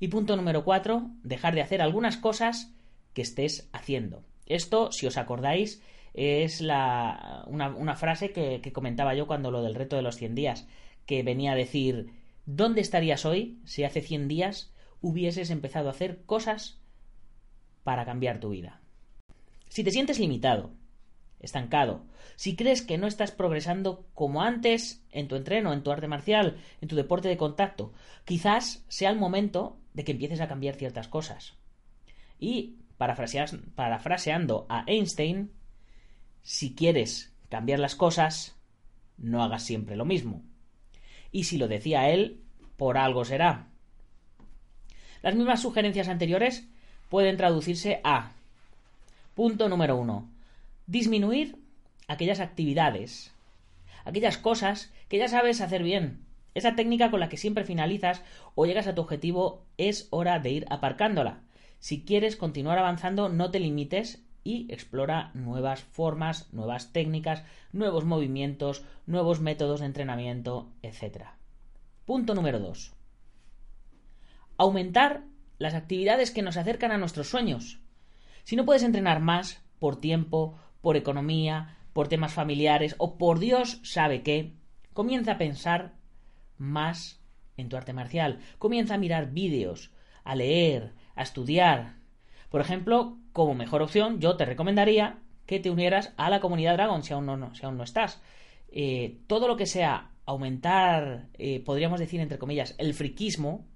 Y 0.00 0.08
punto 0.08 0.34
número 0.34 0.64
cuatro, 0.64 1.10
dejar 1.22 1.54
de 1.54 1.62
hacer 1.62 1.82
algunas 1.82 2.16
cosas 2.16 2.74
que 3.14 3.22
estés 3.22 3.68
haciendo. 3.72 4.24
Esto, 4.46 4.90
si 4.90 5.06
os 5.06 5.16
acordáis, 5.16 5.80
es 6.14 6.60
la, 6.60 7.44
una, 7.46 7.68
una 7.68 7.96
frase 7.96 8.32
que, 8.32 8.60
que, 8.60 8.72
comentaba 8.72 9.14
yo 9.14 9.26
cuando 9.26 9.50
lo 9.50 9.62
del 9.62 9.74
reto 9.74 9.96
de 9.96 10.02
los 10.02 10.16
100 10.16 10.34
días, 10.34 10.68
que 11.06 11.22
venía 11.22 11.52
a 11.52 11.56
decir, 11.56 12.12
¿dónde 12.46 12.80
estarías 12.80 13.24
hoy 13.24 13.58
si 13.64 13.84
hace 13.84 14.00
100 14.00 14.28
días 14.28 14.72
hubieses 15.00 15.50
empezado 15.50 15.88
a 15.88 15.92
hacer 15.92 16.22
cosas 16.24 16.80
para 17.84 18.04
cambiar 18.04 18.40
tu 18.40 18.50
vida? 18.50 18.80
Si 19.68 19.84
te 19.84 19.92
sientes 19.92 20.18
limitado, 20.18 20.72
estancado, 21.38 22.04
si 22.36 22.56
crees 22.56 22.82
que 22.82 22.98
no 22.98 23.06
estás 23.06 23.32
progresando 23.32 24.06
como 24.14 24.42
antes 24.42 25.04
en 25.10 25.28
tu 25.28 25.36
entreno, 25.36 25.72
en 25.72 25.82
tu 25.82 25.90
arte 25.90 26.08
marcial, 26.08 26.58
en 26.80 26.88
tu 26.88 26.96
deporte 26.96 27.28
de 27.28 27.36
contacto, 27.36 27.92
quizás 28.24 28.84
sea 28.88 29.10
el 29.10 29.18
momento 29.18 29.78
de 29.94 30.04
que 30.04 30.12
empieces 30.12 30.40
a 30.40 30.48
cambiar 30.48 30.74
ciertas 30.74 31.08
cosas. 31.08 31.54
Y, 32.38 32.76
parafraseando 32.96 34.66
a 34.68 34.84
Einstein, 34.86 35.50
si 36.42 36.74
quieres 36.74 37.32
cambiar 37.48 37.78
las 37.78 37.94
cosas, 37.94 38.56
no 39.18 39.42
hagas 39.42 39.62
siempre 39.62 39.96
lo 39.96 40.04
mismo. 40.04 40.42
Y 41.32 41.44
si 41.44 41.58
lo 41.58 41.68
decía 41.68 42.10
él, 42.10 42.40
por 42.76 42.98
algo 42.98 43.24
será. 43.24 43.68
Las 45.22 45.34
mismas 45.34 45.60
sugerencias 45.60 46.08
anteriores 46.08 46.66
pueden 47.08 47.36
traducirse 47.36 48.00
a 48.04 48.32
punto 49.34 49.68
número 49.68 49.96
uno 49.96 50.28
disminuir 50.86 51.56
aquellas 52.08 52.40
actividades, 52.40 53.32
aquellas 54.04 54.38
cosas 54.38 54.92
que 55.08 55.18
ya 55.18 55.28
sabes 55.28 55.60
hacer 55.60 55.84
bien. 55.84 56.24
Esa 56.54 56.74
técnica 56.74 57.12
con 57.12 57.20
la 57.20 57.28
que 57.28 57.36
siempre 57.36 57.64
finalizas 57.64 58.22
o 58.56 58.66
llegas 58.66 58.88
a 58.88 58.94
tu 58.96 59.02
objetivo 59.02 59.64
es 59.76 60.08
hora 60.10 60.40
de 60.40 60.50
ir 60.50 60.66
aparcándola. 60.68 61.42
Si 61.78 62.02
quieres 62.02 62.34
continuar 62.34 62.78
avanzando, 62.78 63.28
no 63.28 63.52
te 63.52 63.60
limites 63.60 64.24
y 64.44 64.72
explora 64.72 65.30
nuevas 65.34 65.82
formas, 65.82 66.52
nuevas 66.52 66.92
técnicas, 66.92 67.44
nuevos 67.72 68.04
movimientos, 68.04 68.84
nuevos 69.06 69.40
métodos 69.40 69.80
de 69.80 69.86
entrenamiento, 69.86 70.72
etc. 70.82 71.26
Punto 72.04 72.34
número 72.34 72.58
2. 72.58 72.92
Aumentar 74.56 75.24
las 75.58 75.74
actividades 75.74 76.30
que 76.30 76.42
nos 76.42 76.56
acercan 76.56 76.90
a 76.90 76.98
nuestros 76.98 77.28
sueños. 77.28 77.80
Si 78.44 78.56
no 78.56 78.64
puedes 78.64 78.82
entrenar 78.82 79.20
más, 79.20 79.62
por 79.78 80.00
tiempo, 80.00 80.58
por 80.80 80.96
economía, 80.96 81.76
por 81.92 82.08
temas 82.08 82.32
familiares 82.32 82.94
o 82.98 83.18
por 83.18 83.38
Dios 83.38 83.80
sabe 83.82 84.22
qué, 84.22 84.54
comienza 84.92 85.32
a 85.32 85.38
pensar 85.38 85.94
más 86.56 87.20
en 87.56 87.68
tu 87.68 87.76
arte 87.76 87.92
marcial. 87.92 88.40
Comienza 88.58 88.94
a 88.94 88.98
mirar 88.98 89.32
vídeos, 89.32 89.92
a 90.24 90.34
leer, 90.34 90.94
a 91.14 91.22
estudiar. 91.22 91.99
Por 92.50 92.60
ejemplo, 92.60 93.16
como 93.32 93.54
mejor 93.54 93.80
opción, 93.80 94.20
yo 94.20 94.36
te 94.36 94.44
recomendaría 94.44 95.20
que 95.46 95.60
te 95.60 95.70
unieras 95.70 96.12
a 96.16 96.28
la 96.30 96.40
comunidad 96.40 96.74
Dragon 96.74 97.02
si 97.02 97.14
aún 97.14 97.26
no, 97.26 97.84
estás. 97.84 98.20
Eh, 98.68 99.18
todo 99.26 99.48
lo 99.48 99.56
que 99.56 99.66
sea 99.66 100.10
aumentar, 100.26 101.28
eh, 101.34 101.60
podríamos 101.60 101.98
decir 101.98 102.20
entre 102.20 102.38
comillas, 102.38 102.74
el 102.78 102.94
friquismo, 102.94 103.66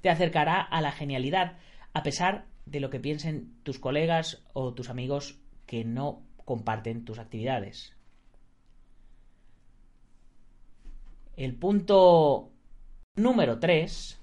te 0.00 0.10
acercará 0.10 0.60
a 0.60 0.80
la 0.80 0.92
genialidad, 0.92 1.58
a 1.92 2.02
pesar 2.02 2.46
de 2.66 2.80
lo 2.80 2.90
que 2.90 3.00
piensen 3.00 3.54
tus 3.62 3.78
colegas 3.78 4.44
o 4.52 4.74
tus 4.74 4.90
amigos 4.90 5.38
que 5.66 5.84
no 5.84 6.22
comparten 6.44 7.04
tus 7.04 7.18
actividades. 7.18 7.96
El 11.36 11.56
punto 11.56 12.50
número 13.16 13.58
3. 13.58 14.20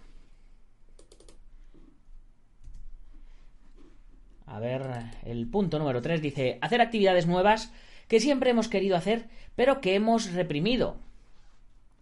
A 4.51 4.59
ver, 4.59 4.83
el 5.23 5.47
punto 5.47 5.79
número 5.79 6.01
3 6.01 6.21
dice, 6.21 6.57
hacer 6.59 6.81
actividades 6.81 7.25
nuevas 7.25 7.71
que 8.09 8.19
siempre 8.19 8.49
hemos 8.49 8.67
querido 8.67 8.97
hacer, 8.97 9.29
pero 9.55 9.79
que 9.79 9.95
hemos 9.95 10.33
reprimido. 10.33 10.97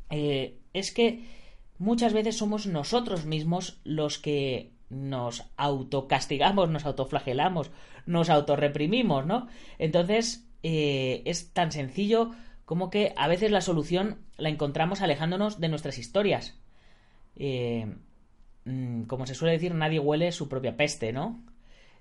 Eh, 0.10 0.58
es 0.74 0.92
que 0.92 1.26
muchas 1.78 2.12
veces 2.12 2.38
somos 2.38 2.66
nosotros 2.66 3.26
mismos 3.26 3.80
los 3.84 4.18
que 4.18 4.72
nos 4.90 5.44
autocastigamos, 5.58 6.72
nos 6.72 6.88
autoflagelamos, 6.88 7.70
nos 8.08 8.32
autorreprimimos, 8.32 9.28
¿no? 9.28 9.48
Entonces, 9.78 10.50
eh, 10.64 11.22
es 11.26 11.54
tan 11.54 11.72
sencillo 11.72 12.32
como 12.66 12.90
que 12.90 13.14
a 13.16 13.28
veces 13.28 13.52
la 13.52 13.62
solución 13.62 14.26
la 14.38 14.50
encontramos 14.50 15.02
alejándonos 15.02 15.60
de 15.60 15.70
nuestras 15.70 16.00
historias. 16.00 16.60
Eh, 17.36 17.94
mm, 18.66 19.04
como 19.04 19.28
se 19.28 19.36
suele 19.36 19.54
decir, 19.54 19.76
nadie 19.76 20.00
huele 20.00 20.32
su 20.32 20.50
propia 20.50 20.76
peste, 20.76 21.14
¿no? 21.14 21.44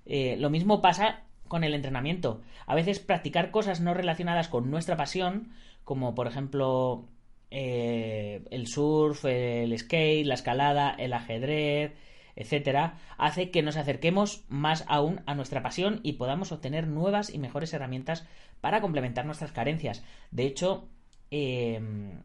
Eh, 0.08 0.36
lo 0.38 0.50
mismo 0.50 0.80
pasa 0.80 1.22
con 1.46 1.62
el 1.62 1.74
entrenamiento. 1.74 2.42
A 2.66 2.74
veces 2.74 2.98
practicar 2.98 3.52
cosas 3.52 3.80
no 3.80 3.94
relacionadas 3.94 4.48
con 4.48 4.70
nuestra 4.70 4.96
pasión, 4.96 5.52
como 5.84 6.14
por 6.16 6.26
ejemplo 6.26 7.06
el 7.50 8.66
surf, 8.66 9.24
el 9.24 9.78
skate, 9.78 10.26
la 10.26 10.34
escalada, 10.34 10.90
el 10.98 11.14
ajedrez, 11.14 11.94
etcétera, 12.38 12.98
hace 13.16 13.50
que 13.50 13.62
nos 13.62 13.76
acerquemos 13.76 14.44
más 14.48 14.84
aún 14.86 15.22
a 15.26 15.34
nuestra 15.34 15.60
pasión 15.60 15.98
y 16.04 16.12
podamos 16.12 16.52
obtener 16.52 16.86
nuevas 16.86 17.34
y 17.34 17.38
mejores 17.38 17.74
herramientas 17.74 18.28
para 18.60 18.80
complementar 18.80 19.26
nuestras 19.26 19.50
carencias. 19.50 20.04
De 20.30 20.46
hecho, 20.46 20.88
em, 21.32 22.22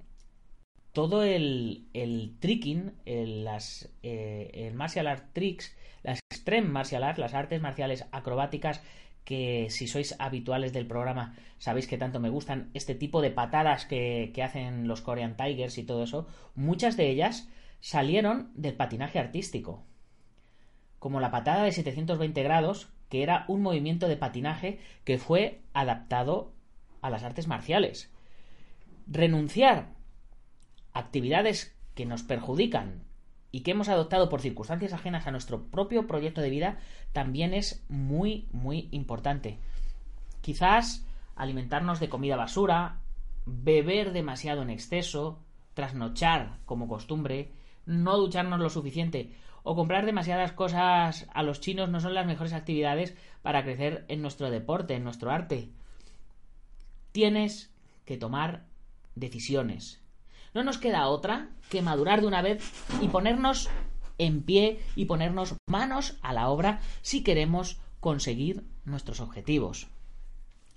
todo 0.93 1.23
el, 1.23 1.87
el 1.93 2.37
tricking, 2.39 2.93
el, 3.05 3.43
las, 3.43 3.89
eh, 4.03 4.51
el 4.53 4.73
martial 4.75 5.07
art 5.07 5.33
tricks, 5.33 5.75
las 6.03 6.19
extreme 6.29 6.69
martial 6.69 7.03
arts, 7.03 7.19
las 7.19 7.33
artes 7.33 7.61
marciales 7.61 8.05
acrobáticas, 8.11 8.81
que 9.25 9.67
si 9.69 9.87
sois 9.87 10.15
habituales 10.19 10.73
del 10.73 10.85
programa 10.85 11.35
sabéis 11.57 11.87
que 11.87 11.97
tanto 11.97 12.19
me 12.19 12.29
gustan, 12.29 12.69
este 12.73 12.93
tipo 12.93 13.21
de 13.21 13.31
patadas 13.31 13.85
que, 13.85 14.31
que 14.33 14.43
hacen 14.43 14.87
los 14.87 15.01
Korean 15.01 15.37
Tigers 15.37 15.77
y 15.77 15.83
todo 15.83 16.03
eso, 16.03 16.27
muchas 16.55 16.97
de 16.97 17.09
ellas 17.09 17.49
salieron 17.79 18.51
del 18.53 18.75
patinaje 18.75 19.19
artístico 19.19 19.85
como 21.03 21.19
la 21.19 21.31
patada 21.31 21.65
de 21.65 21.73
720 21.73 22.43
grados, 22.43 22.87
que 23.09 23.23
era 23.23 23.43
un 23.49 23.61
movimiento 23.61 24.07
de 24.07 24.15
patinaje 24.15 24.79
que 25.03 25.17
fue 25.17 25.59
adaptado 25.73 26.53
a 27.01 27.09
las 27.09 27.23
artes 27.23 27.45
marciales. 27.45 28.09
Renunciar 29.05 29.89
actividades 30.93 31.75
que 31.95 32.05
nos 32.05 32.23
perjudican 32.23 33.03
y 33.51 33.61
que 33.61 33.71
hemos 33.71 33.89
adoptado 33.89 34.29
por 34.29 34.41
circunstancias 34.41 34.93
ajenas 34.93 35.27
a 35.27 35.31
nuestro 35.31 35.67
propio 35.67 36.07
proyecto 36.07 36.41
de 36.41 36.49
vida 36.49 36.79
también 37.11 37.53
es 37.53 37.85
muy, 37.87 38.47
muy 38.51 38.89
importante. 38.91 39.59
Quizás 40.41 41.05
alimentarnos 41.35 41.99
de 41.99 42.09
comida 42.09 42.35
basura, 42.35 42.99
beber 43.45 44.11
demasiado 44.11 44.61
en 44.61 44.69
exceso, 44.69 45.39
trasnochar 45.73 46.57
como 46.65 46.87
costumbre, 46.87 47.51
no 47.85 48.17
ducharnos 48.17 48.59
lo 48.59 48.69
suficiente 48.69 49.35
o 49.63 49.75
comprar 49.75 50.05
demasiadas 50.05 50.51
cosas 50.51 51.27
a 51.33 51.43
los 51.43 51.61
chinos 51.61 51.89
no 51.89 51.99
son 51.99 52.13
las 52.13 52.25
mejores 52.25 52.53
actividades 52.53 53.15
para 53.41 53.63
crecer 53.63 54.05
en 54.09 54.21
nuestro 54.21 54.49
deporte, 54.49 54.95
en 54.95 55.03
nuestro 55.03 55.31
arte. 55.31 55.69
Tienes 57.11 57.73
que 58.05 58.17
tomar 58.17 58.65
decisiones. 59.15 60.02
No 60.53 60.63
nos 60.63 60.77
queda 60.77 61.07
otra 61.07 61.49
que 61.69 61.81
madurar 61.81 62.21
de 62.21 62.27
una 62.27 62.41
vez 62.41 62.63
y 63.01 63.07
ponernos 63.07 63.69
en 64.17 64.43
pie 64.43 64.79
y 64.95 65.05
ponernos 65.05 65.55
manos 65.67 66.17
a 66.21 66.33
la 66.33 66.49
obra 66.49 66.81
si 67.01 67.23
queremos 67.23 67.79
conseguir 67.99 68.63
nuestros 68.85 69.19
objetivos. 69.19 69.87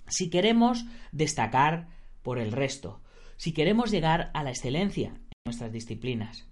Si 0.07 0.29
queremos 0.29 0.85
destacar 1.11 1.87
por 2.23 2.39
el 2.39 2.51
resto, 2.51 3.01
si 3.35 3.53
queremos 3.53 3.91
llegar 3.91 4.31
a 4.33 4.43
la 4.43 4.49
excelencia 4.49 5.09
en 5.09 5.27
nuestras 5.45 5.71
disciplinas. 5.71 6.47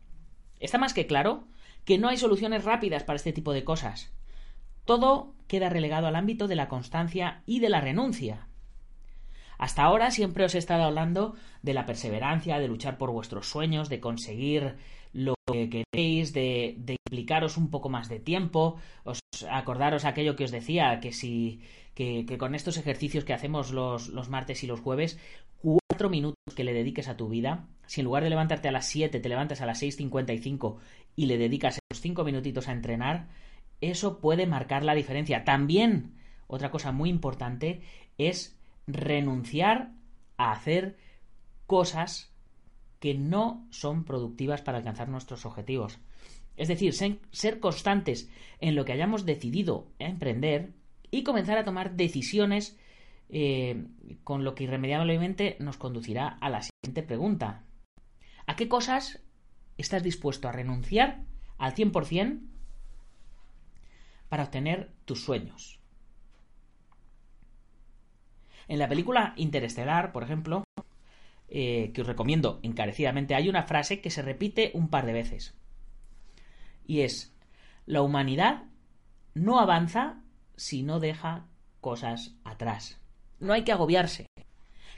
Está 0.59 0.77
más 0.77 0.93
que 0.93 1.07
claro 1.07 1.47
que 1.83 1.97
no 1.97 2.09
hay 2.09 2.17
soluciones 2.17 2.63
rápidas 2.63 3.03
para 3.03 3.17
este 3.17 3.33
tipo 3.33 3.53
de 3.53 3.63
cosas. 3.63 4.11
Todo 4.85 5.33
queda 5.47 5.69
relegado 5.69 6.07
al 6.07 6.15
ámbito 6.15 6.47
de 6.47 6.55
la 6.55 6.67
constancia 6.67 7.41
y 7.45 7.59
de 7.59 7.69
la 7.69 7.81
renuncia. 7.81 8.47
Hasta 9.57 9.83
ahora 9.83 10.11
siempre 10.11 10.45
os 10.45 10.55
he 10.55 10.57
estado 10.57 10.83
hablando 10.83 11.35
de 11.61 11.73
la 11.73 11.85
perseverancia, 11.85 12.59
de 12.59 12.67
luchar 12.67 12.97
por 12.97 13.11
vuestros 13.11 13.47
sueños, 13.47 13.89
de 13.89 13.99
conseguir 13.99 14.75
lo 15.13 15.35
que 15.51 15.69
queréis, 15.69 16.33
de, 16.33 16.75
implicaros 17.05 17.57
un 17.57 17.69
poco 17.69 17.89
más 17.89 18.09
de 18.09 18.19
tiempo. 18.19 18.77
Os 19.03 19.19
acordaros 19.49 20.05
aquello 20.05 20.35
que 20.35 20.43
os 20.43 20.51
decía, 20.51 20.99
que 20.99 21.13
si 21.13 21.61
que, 21.93 22.25
con 22.37 22.55
estos 22.55 22.77
ejercicios 22.77 23.23
que 23.23 23.33
hacemos 23.33 23.71
los, 23.71 24.09
los 24.09 24.29
martes 24.29 24.63
y 24.63 24.67
los 24.67 24.81
jueves, 24.81 25.17
cuatro 25.61 26.09
minutos 26.09 26.53
que 26.55 26.65
le 26.65 26.73
dediques 26.73 27.07
a 27.07 27.15
tu 27.15 27.29
vida, 27.29 27.67
si 27.87 28.01
en 28.01 28.05
lugar 28.05 28.23
de 28.23 28.29
levantarte 28.29 28.67
a 28.67 28.71
las 28.71 28.87
7 28.87 29.19
te 29.19 29.29
levantas 29.29 29.61
a 29.61 29.65
las 29.65 29.81
6.55 29.81 30.77
y 31.15 31.27
le 31.27 31.37
dedicas 31.37 31.79
esos 31.89 32.01
5 32.01 32.23
minutitos 32.25 32.67
a 32.67 32.73
entrenar, 32.73 33.29
eso 33.81 34.19
puede 34.19 34.47
marcar 34.47 34.83
la 34.83 34.95
diferencia. 34.95 35.43
También, 35.45 36.15
otra 36.47 36.71
cosa 36.71 36.91
muy 36.91 37.09
importante 37.09 37.81
es 38.17 38.57
renunciar 38.87 39.91
a 40.37 40.51
hacer 40.51 40.97
cosas 41.65 42.33
que 42.99 43.13
no 43.13 43.67
son 43.69 44.03
productivas 44.03 44.61
para 44.61 44.77
alcanzar 44.77 45.09
nuestros 45.09 45.45
objetivos. 45.45 45.99
Es 46.57 46.67
decir, 46.67 46.93
ser 46.93 47.59
constantes 47.59 48.29
en 48.59 48.75
lo 48.75 48.85
que 48.85 48.93
hayamos 48.93 49.25
decidido 49.25 49.87
emprender 49.99 50.73
y 51.11 51.23
comenzar 51.23 51.57
a 51.57 51.65
tomar 51.65 51.95
decisiones 51.95 52.77
eh, 53.29 53.87
con 54.23 54.43
lo 54.43 54.55
que 54.55 54.63
irremediablemente 54.65 55.57
nos 55.59 55.77
conducirá 55.77 56.27
a 56.27 56.49
la 56.49 56.61
siguiente 56.61 57.03
pregunta. 57.03 57.63
¿A 58.45 58.55
qué 58.55 58.67
cosas 58.67 59.21
estás 59.77 60.03
dispuesto 60.03 60.47
a 60.47 60.51
renunciar 60.51 61.23
al 61.57 61.73
100% 61.73 62.41
para 64.29 64.43
obtener 64.43 64.91
tus 65.05 65.23
sueños? 65.23 65.79
En 68.67 68.79
la 68.79 68.87
película 68.87 69.33
Interestelar, 69.37 70.11
por 70.11 70.23
ejemplo, 70.23 70.63
eh, 71.47 71.91
que 71.93 72.01
os 72.01 72.07
recomiendo 72.07 72.59
encarecidamente, 72.63 73.35
hay 73.35 73.49
una 73.49 73.63
frase 73.63 74.01
que 74.01 74.09
se 74.09 74.21
repite 74.21 74.71
un 74.73 74.89
par 74.89 75.05
de 75.05 75.13
veces. 75.13 75.55
Y 76.85 77.01
es, 77.01 77.35
la 77.85 78.01
humanidad 78.01 78.63
no 79.33 79.59
avanza 79.59 80.21
si 80.55 80.83
no 80.83 80.99
deja 80.99 81.45
cosas 81.81 82.35
atrás. 82.43 82.99
No 83.39 83.53
hay 83.53 83.63
que 83.63 83.71
agobiarse. 83.71 84.27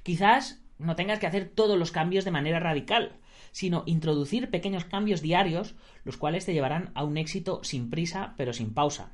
Quizás 0.03 0.61
no 0.77 0.95
tengas 0.95 1.19
que 1.19 1.27
hacer 1.27 1.49
todos 1.49 1.77
los 1.77 1.91
cambios 1.91 2.23
de 2.23 2.31
manera 2.31 2.59
radical, 2.59 3.17
sino 3.51 3.83
introducir 3.85 4.49
pequeños 4.49 4.85
cambios 4.85 5.21
diarios, 5.21 5.75
los 6.03 6.17
cuales 6.17 6.45
te 6.45 6.53
llevarán 6.53 6.91
a 6.93 7.03
un 7.03 7.17
éxito 7.17 7.63
sin 7.63 7.89
prisa, 7.89 8.35
pero 8.37 8.53
sin 8.53 8.73
pausa. 8.73 9.11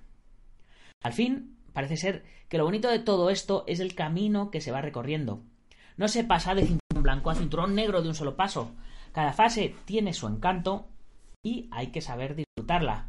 Al 1.02 1.14
fin, 1.14 1.53
parece 1.74 1.98
ser 1.98 2.24
que 2.48 2.58
lo 2.58 2.66
bonito 2.66 2.90
de 2.90 3.00
todo 3.00 3.30
esto 3.30 3.64
es 3.68 3.80
el 3.80 3.96
camino 3.96 4.52
que 4.52 4.62
se 4.62 4.72
va 4.72 4.82
recorriendo. 4.82 5.42
No 5.98 6.08
se 6.08 6.24
pasa 6.24 6.56
de 6.56 6.66
cinturón 6.66 7.04
blanco 7.04 7.30
a 7.30 7.36
cinturón 7.36 7.76
negro 7.76 8.02
de 8.02 8.10
un 8.10 8.16
solo 8.16 8.36
paso. 8.36 8.72
Cada 9.12 9.34
fase 9.34 9.76
tiene 9.86 10.14
su 10.14 10.28
encanto 10.28 10.88
y 11.44 11.68
hay 11.72 11.88
que 11.88 12.02
saber 12.02 12.36
disfrutarla. 12.36 13.08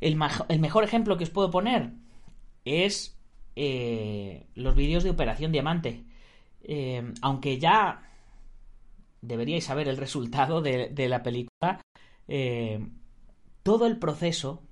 El, 0.00 0.16
mejor 0.16 0.84
ejemplo 0.84 1.16
que 1.16 1.24
os 1.24 1.30
puedo 1.30 1.50
poner 1.50 1.92
es 2.64 3.16
eh, 3.56 4.46
los 4.54 4.74
vídeos 4.74 5.04
de 5.04 5.10
Operación 5.10 5.52
Diamante. 5.52 6.04
Eh, 6.62 7.12
aunque 7.20 7.58
ya 7.58 8.02
deberíais 9.20 9.64
saber 9.64 9.88
el 9.88 9.96
resultado 9.96 10.60
de, 10.62 11.08
la 11.08 11.22
película, 11.22 11.80
eh, 12.28 12.86
todo 13.62 13.86
el 13.86 13.98
proceso 13.98 14.62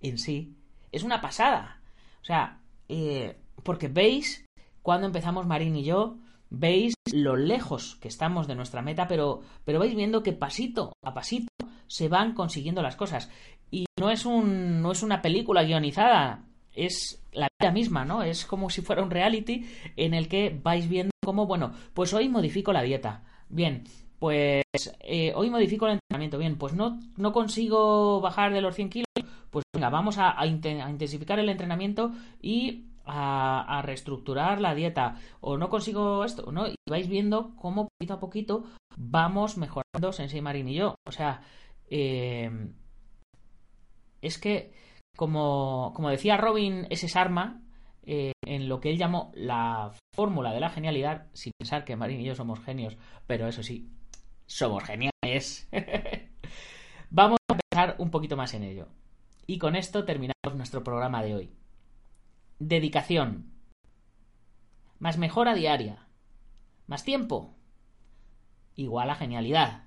en 0.00 0.18
sí 0.18 0.56
es 0.92 1.02
una 1.02 1.20
pasada. 1.20 1.81
O 2.22 2.24
sea, 2.24 2.60
porque 3.62 3.88
veis 3.88 4.44
cuando 4.82 5.06
empezamos 5.06 5.46
Marín 5.46 5.76
y 5.76 5.84
yo, 5.84 6.16
veis 6.50 6.94
lo 7.12 7.36
lejos 7.36 7.96
que 7.96 8.08
estamos 8.08 8.46
de 8.46 8.54
nuestra 8.54 8.82
meta, 8.82 9.06
pero, 9.08 9.40
pero 9.64 9.78
vais 9.78 9.94
viendo 9.94 10.22
que 10.22 10.32
pasito 10.32 10.92
a 11.02 11.14
pasito 11.14 11.48
se 11.86 12.08
van 12.08 12.34
consiguiendo 12.34 12.82
las 12.82 12.96
cosas. 12.96 13.30
Y 13.70 13.86
no 13.98 14.10
es, 14.10 14.26
un, 14.26 14.82
no 14.82 14.92
es 14.92 15.02
una 15.02 15.22
película 15.22 15.62
guionizada, 15.62 16.44
es 16.74 17.22
la 17.32 17.48
vida 17.60 17.70
misma, 17.70 18.04
¿no? 18.04 18.22
Es 18.22 18.44
como 18.46 18.70
si 18.70 18.82
fuera 18.82 19.02
un 19.02 19.10
reality 19.10 19.66
en 19.96 20.14
el 20.14 20.28
que 20.28 20.58
vais 20.62 20.88
viendo 20.88 21.12
cómo, 21.24 21.46
bueno, 21.46 21.72
pues 21.94 22.12
hoy 22.12 22.28
modifico 22.28 22.72
la 22.72 22.82
dieta. 22.82 23.24
Bien, 23.48 23.84
pues 24.18 24.64
eh, 25.00 25.32
hoy 25.34 25.50
modifico 25.50 25.86
el 25.86 25.94
entrenamiento. 25.94 26.38
Bien, 26.38 26.56
pues 26.56 26.74
no, 26.74 26.98
no 27.16 27.32
consigo 27.32 28.20
bajar 28.20 28.52
de 28.52 28.60
los 28.60 28.74
100 28.74 28.90
kilos. 28.90 29.11
Pues 29.52 29.66
venga, 29.74 29.90
vamos 29.90 30.16
a, 30.18 30.34
intensificar 30.46 31.38
el 31.38 31.50
entrenamiento 31.50 32.12
y 32.40 32.86
a, 33.04 33.82
reestructurar 33.84 34.62
la 34.62 34.74
dieta 34.74 35.16
o 35.42 35.58
no 35.58 35.68
consigo 35.68 36.24
esto, 36.24 36.50
¿no? 36.50 36.68
Y 36.68 36.74
vais 36.88 37.06
viendo 37.06 37.54
cómo 37.56 37.88
poquito 37.88 38.14
a 38.14 38.20
poquito 38.20 38.64
vamos 38.96 39.58
mejorando 39.58 40.12
Sensei 40.12 40.40
Marín 40.40 40.68
y 40.68 40.74
yo. 40.74 40.94
O 41.06 41.12
sea, 41.12 41.42
em, 41.90 42.72
es 44.22 44.38
que, 44.38 44.72
como, 45.16 45.92
como 45.94 46.08
decía 46.08 46.38
Robin 46.38 46.86
ese 46.88 47.08
Sarma, 47.08 47.60
eh, 48.04 48.32
en 48.46 48.70
lo 48.70 48.80
que 48.80 48.90
él 48.90 48.96
llamó 48.96 49.32
la 49.34 49.92
fórmula 50.16 50.54
de 50.54 50.60
la 50.60 50.70
genialidad, 50.70 51.26
sin 51.34 51.52
pensar 51.58 51.84
que 51.84 51.96
Marín 51.96 52.22
y 52.22 52.24
yo 52.24 52.34
somos 52.34 52.60
genios, 52.60 52.96
pero 53.26 53.46
eso 53.48 53.62
sí, 53.62 53.90
somos 54.46 54.82
geniales. 54.84 55.68
Vamos 57.10 57.38
a 57.50 57.52
empezar 57.52 57.96
un 57.98 58.10
poquito 58.10 58.34
más 58.34 58.54
en 58.54 58.62
ello. 58.62 58.88
Y 59.52 59.58
con 59.58 59.76
esto 59.76 60.06
terminamos 60.06 60.56
nuestro 60.56 60.82
programa 60.82 61.22
de 61.22 61.34
hoy. 61.34 61.52
Dedicación. 62.58 63.52
Más 64.98 65.18
mejora 65.18 65.52
diaria. 65.52 66.06
Más 66.86 67.04
tiempo. 67.04 67.54
Igual 68.76 69.10
a 69.10 69.14
genialidad. 69.14 69.82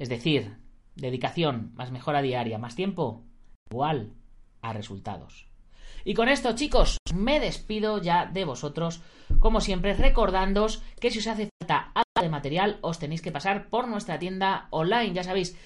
Es 0.00 0.08
decir, 0.08 0.56
dedicación 0.96 1.70
más 1.76 1.92
mejora 1.92 2.22
diaria 2.22 2.58
más 2.58 2.74
tiempo 2.74 3.22
igual 3.70 4.14
a 4.62 4.72
resultados. 4.72 5.46
Y 6.04 6.14
con 6.14 6.28
esto, 6.28 6.56
chicos, 6.56 6.98
me 7.14 7.38
despido 7.38 8.02
ya 8.02 8.26
de 8.26 8.44
vosotros. 8.44 9.00
Como 9.38 9.60
siempre, 9.60 9.94
recordándoos 9.94 10.82
que 10.98 11.12
si 11.12 11.20
os 11.20 11.28
hace 11.28 11.50
falta 11.60 11.92
algo 11.94 12.20
de 12.20 12.30
material, 12.30 12.78
os 12.80 12.98
tenéis 12.98 13.22
que 13.22 13.30
pasar 13.30 13.68
por 13.68 13.86
nuestra 13.86 14.18
tienda 14.18 14.66
online. 14.70 15.14
Ya 15.14 15.22
sabéis, 15.22 15.56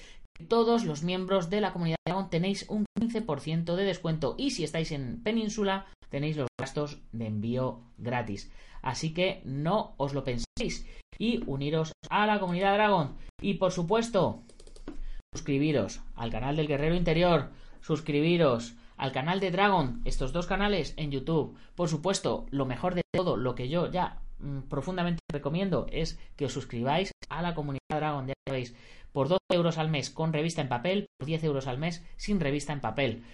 todos 0.46 0.84
los 0.84 1.02
miembros 1.02 1.50
de 1.50 1.60
la 1.60 1.72
comunidad 1.72 1.96
de 2.04 2.12
Dragon 2.12 2.30
tenéis 2.30 2.66
un 2.68 2.84
15% 3.00 3.74
de 3.74 3.84
descuento 3.84 4.34
y 4.38 4.50
si 4.50 4.64
estáis 4.64 4.92
en 4.92 5.22
península 5.22 5.86
tenéis 6.10 6.36
los 6.36 6.48
gastos 6.58 6.98
de 7.12 7.26
envío 7.26 7.80
gratis. 7.98 8.50
Así 8.82 9.12
que 9.12 9.42
no 9.44 9.94
os 9.96 10.14
lo 10.14 10.24
penséis 10.24 10.86
y 11.18 11.42
uniros 11.46 11.92
a 12.10 12.26
la 12.26 12.38
comunidad 12.40 12.74
Dragon. 12.74 13.16
Y 13.40 13.54
por 13.54 13.72
supuesto, 13.72 14.42
suscribiros 15.34 16.00
al 16.14 16.30
canal 16.30 16.56
del 16.56 16.68
Guerrero 16.68 16.94
Interior, 16.94 17.50
suscribiros 17.80 18.74
al 18.96 19.12
canal 19.12 19.40
de 19.40 19.50
Dragon, 19.50 20.00
estos 20.04 20.32
dos 20.32 20.46
canales 20.46 20.94
en 20.96 21.10
YouTube. 21.10 21.56
Por 21.74 21.88
supuesto, 21.88 22.46
lo 22.50 22.66
mejor 22.66 22.94
de 22.94 23.02
todo, 23.12 23.36
lo 23.36 23.54
que 23.54 23.68
yo 23.68 23.90
ya 23.90 24.20
mm, 24.40 24.62
profundamente 24.62 25.20
recomiendo 25.30 25.86
es 25.90 26.18
que 26.36 26.46
os 26.46 26.52
suscribáis 26.52 27.12
a 27.28 27.42
la 27.42 27.54
comunidad 27.54 27.78
Dragon, 27.90 28.26
ya 28.26 28.34
sabéis, 28.46 28.74
por 29.18 29.28
12 29.28 29.40
euros 29.50 29.78
al 29.78 29.88
mes 29.88 30.10
con 30.10 30.32
revista 30.32 30.62
en 30.62 30.68
papel, 30.68 31.08
por 31.18 31.26
10 31.26 31.42
euros 31.42 31.66
al 31.66 31.76
mes 31.76 32.06
sin 32.16 32.38
revista 32.38 32.72
en 32.72 32.80
papel. 32.80 33.24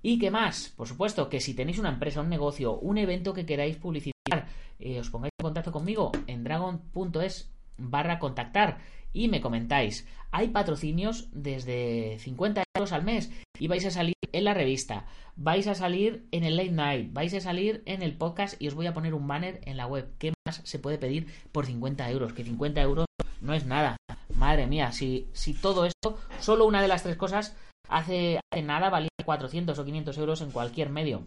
¿Y 0.00 0.18
qué 0.18 0.30
más? 0.30 0.72
Por 0.74 0.88
supuesto 0.88 1.28
que 1.28 1.38
si 1.38 1.52
tenéis 1.52 1.78
una 1.78 1.90
empresa, 1.90 2.22
un 2.22 2.30
negocio, 2.30 2.78
un 2.78 2.96
evento 2.96 3.34
que 3.34 3.44
queráis 3.44 3.76
publicitar, 3.76 4.48
eh, 4.78 4.98
os 4.98 5.10
pongáis 5.10 5.32
en 5.38 5.44
contacto 5.44 5.70
conmigo 5.70 6.12
en 6.28 6.44
dragon.es 6.44 7.52
barra 7.76 8.18
contactar 8.20 8.78
y 9.12 9.28
me 9.28 9.42
comentáis. 9.42 10.08
Hay 10.30 10.48
patrocinios 10.48 11.28
desde 11.32 12.16
50 12.20 12.62
euros 12.74 12.92
al 12.92 13.04
mes 13.04 13.30
y 13.58 13.68
vais 13.68 13.84
a 13.84 13.90
salir 13.90 14.14
en 14.32 14.44
la 14.44 14.54
revista, 14.54 15.04
vais 15.36 15.66
a 15.66 15.74
salir 15.74 16.24
en 16.32 16.44
el 16.44 16.56
late 16.56 16.72
night, 16.72 17.12
vais 17.12 17.34
a 17.34 17.40
salir 17.42 17.82
en 17.84 18.00
el 18.00 18.16
podcast 18.16 18.58
y 18.62 18.68
os 18.68 18.74
voy 18.74 18.86
a 18.86 18.94
poner 18.94 19.12
un 19.12 19.28
banner 19.28 19.60
en 19.64 19.76
la 19.76 19.86
web. 19.86 20.08
¿Qué 20.18 20.32
más 20.46 20.62
se 20.64 20.78
puede 20.78 20.96
pedir 20.96 21.26
por 21.52 21.66
50 21.66 22.10
euros? 22.10 22.32
Que 22.32 22.44
50 22.44 22.80
euros 22.80 23.04
no 23.42 23.52
es 23.52 23.66
nada. 23.66 23.98
Madre 24.44 24.66
mía, 24.66 24.92
si, 24.92 25.30
si 25.32 25.54
todo 25.54 25.86
esto, 25.86 26.18
solo 26.38 26.66
una 26.66 26.82
de 26.82 26.88
las 26.88 27.02
tres 27.02 27.16
cosas 27.16 27.56
hace, 27.88 28.40
nada 28.62 28.90
valía 28.90 29.08
400 29.24 29.78
o 29.78 29.84
500 29.86 30.18
euros 30.18 30.42
en 30.42 30.50
cualquier 30.50 30.90
medio. 30.90 31.22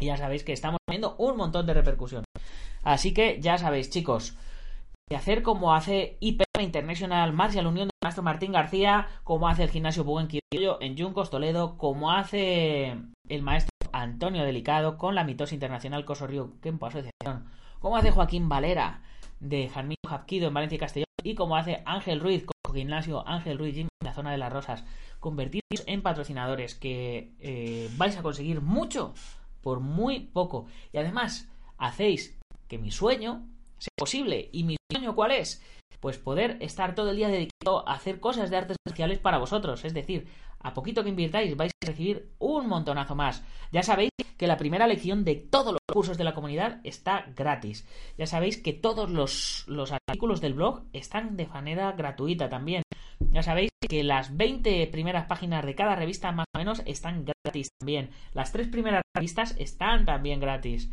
Y 0.00 0.06
ya 0.06 0.16
sabéis 0.16 0.42
que 0.42 0.52
estamos 0.52 0.78
teniendo 0.84 1.14
un 1.18 1.36
montón 1.36 1.64
de 1.64 1.74
repercusión. 1.74 2.24
Así 2.82 3.14
que 3.14 3.40
ya 3.40 3.56
sabéis, 3.56 3.88
chicos, 3.88 4.36
de 5.08 5.14
hacer 5.14 5.44
como 5.44 5.76
hace 5.76 6.16
IPM 6.18 6.60
International 6.60 7.32
Martial 7.32 7.68
Unión 7.68 7.86
de 7.86 7.92
Maestro 8.02 8.24
Martín 8.24 8.50
García, 8.50 9.06
como 9.22 9.48
hace 9.48 9.62
el 9.62 9.70
gimnasio 9.70 10.02
Buguen 10.02 10.28
en 10.50 10.98
Juncos 10.98 11.30
Toledo, 11.30 11.78
como 11.78 12.10
hace 12.10 12.96
el 13.28 13.42
maestro 13.42 13.70
Antonio 13.92 14.42
Delicado 14.42 14.98
con 14.98 15.14
la 15.14 15.22
mitosis 15.22 15.52
internacional 15.52 16.04
Coso 16.04 16.26
Río 16.26 16.54
Kempo 16.60 16.86
Asociación, 16.86 17.48
como 17.78 17.96
hace 17.96 18.10
Joaquín 18.10 18.48
Valera 18.48 19.02
de 19.38 19.68
Jarmillo 19.68 20.00
Japquido 20.08 20.48
en 20.48 20.54
Valencia 20.54 20.74
y 20.74 20.80
Castellón, 20.80 21.09
y 21.22 21.34
como 21.34 21.56
hace 21.56 21.82
Ángel 21.84 22.20
Ruiz 22.20 22.44
con 22.44 22.74
gimnasio 22.74 23.26
Ángel 23.26 23.58
Ruiz 23.58 23.76
en 23.76 23.88
la 24.02 24.14
zona 24.14 24.32
de 24.32 24.38
las 24.38 24.52
Rosas 24.52 24.84
convertiros 25.18 25.84
en 25.86 26.02
patrocinadores, 26.02 26.74
que 26.74 27.32
eh, 27.40 27.90
vais 27.96 28.16
a 28.16 28.22
conseguir 28.22 28.60
mucho 28.60 29.14
por 29.60 29.80
muy 29.80 30.20
poco. 30.20 30.66
Y 30.92 30.98
además, 30.98 31.48
hacéis 31.78 32.38
que 32.68 32.78
mi 32.78 32.90
sueño 32.90 33.46
sea 33.78 33.92
posible. 33.96 34.48
¿Y 34.52 34.64
mi 34.64 34.76
sueño 34.90 35.14
cuál 35.14 35.32
es? 35.32 35.62
Pues 36.00 36.16
poder 36.16 36.56
estar 36.60 36.94
todo 36.94 37.10
el 37.10 37.16
día 37.16 37.28
dedicado 37.28 37.86
a 37.86 37.94
hacer 37.94 38.20
cosas 38.20 38.50
de 38.50 38.56
artes 38.56 38.76
marciales 38.86 39.18
para 39.18 39.38
vosotros. 39.38 39.84
Es 39.84 39.92
decir, 39.92 40.26
a 40.62 40.74
poquito 40.74 41.02
que 41.02 41.10
invirtáis 41.10 41.56
vais 41.56 41.72
a 41.72 41.86
recibir 41.86 42.30
un 42.38 42.68
montonazo 42.68 43.14
más. 43.14 43.42
Ya 43.72 43.82
sabéis 43.82 44.10
que 44.36 44.46
la 44.46 44.56
primera 44.56 44.86
lección 44.86 45.24
de 45.24 45.36
todos 45.36 45.72
los 45.72 45.80
cursos 45.92 46.18
de 46.18 46.24
la 46.24 46.34
comunidad 46.34 46.80
está 46.84 47.26
gratis. 47.36 47.86
Ya 48.16 48.26
sabéis 48.26 48.56
que 48.58 48.72
todos 48.72 49.10
los, 49.10 49.64
los 49.66 49.92
artículos 49.92 50.40
del 50.40 50.54
blog 50.54 50.84
están 50.92 51.36
de 51.36 51.46
manera 51.46 51.92
gratuita 51.92 52.48
también. 52.48 52.82
Ya 53.32 53.42
sabéis 53.42 53.70
que 53.88 54.02
las 54.02 54.36
20 54.36 54.86
primeras 54.88 55.26
páginas 55.26 55.64
de 55.64 55.74
cada 55.74 55.94
revista 55.94 56.32
más 56.32 56.46
o 56.54 56.58
menos 56.58 56.82
están 56.86 57.24
gratis 57.24 57.70
también. 57.78 58.10
Las 58.32 58.52
tres 58.52 58.68
primeras 58.68 59.02
revistas 59.14 59.54
están 59.58 60.04
también 60.04 60.40
gratis. 60.40 60.90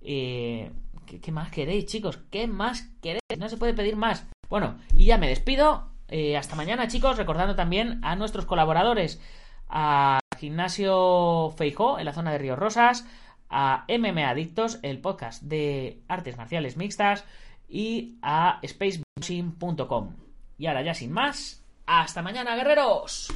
Eh, 0.00 0.70
¿qué, 1.06 1.32
más 1.32 1.50
queréis, 1.50 1.86
chicos? 1.86 2.18
¿Qué 2.30 2.46
más 2.46 2.90
queréis? 3.00 3.22
No 3.38 3.48
se 3.48 3.56
puede 3.56 3.74
pedir 3.74 3.96
más. 3.96 4.26
Bueno, 4.48 4.78
y 4.96 5.06
ya 5.06 5.18
me 5.18 5.28
despido. 5.28 5.90
Eh, 6.08 6.36
hasta 6.36 6.56
mañana, 6.56 6.88
chicos. 6.88 7.16
Recordando 7.16 7.54
también 7.54 8.00
a 8.02 8.16
nuestros 8.16 8.46
colaboradores. 8.46 9.20
A 9.68 10.20
Gimnasio 10.38 11.50
Feijó, 11.56 11.98
en 11.98 12.06
la 12.06 12.12
zona 12.12 12.32
de 12.32 12.38
Río 12.38 12.56
Rosas. 12.56 13.06
A 13.50 13.84
MM 13.88 14.24
Adictos, 14.24 14.78
el 14.82 15.00
podcast 15.00 15.42
de 15.42 16.02
artes 16.08 16.36
marciales 16.36 16.76
mixtas. 16.76 17.24
Y 17.68 18.18
a 18.22 18.60
spaceboxing.com. 18.66 20.14
Y 20.58 20.66
ahora 20.66 20.82
ya 20.82 20.94
sin 20.94 21.12
más, 21.12 21.62
hasta 21.86 22.22
mañana, 22.22 22.56
guerreros. 22.56 23.32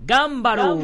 ¡Gámbaro! 0.00 0.76